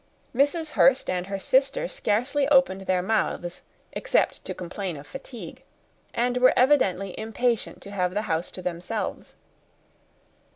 [0.35, 0.69] Mrs.
[0.71, 3.61] Hurst and her sister scarcely opened their mouths
[3.93, 5.61] except to complain of fatigue,
[6.11, 9.35] and were evidently impatient to have the house to themselves.